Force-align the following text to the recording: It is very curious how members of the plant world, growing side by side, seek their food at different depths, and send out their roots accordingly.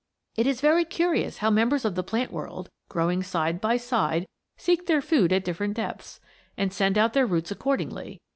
It 0.35 0.47
is 0.47 0.61
very 0.61 0.83
curious 0.83 1.37
how 1.37 1.51
members 1.51 1.85
of 1.85 1.93
the 1.93 2.01
plant 2.01 2.31
world, 2.33 2.71
growing 2.89 3.21
side 3.21 3.61
by 3.61 3.77
side, 3.77 4.25
seek 4.57 4.87
their 4.87 4.99
food 4.99 5.31
at 5.31 5.43
different 5.45 5.75
depths, 5.75 6.19
and 6.57 6.73
send 6.73 6.97
out 6.97 7.13
their 7.13 7.27
roots 7.27 7.51
accordingly. 7.51 8.19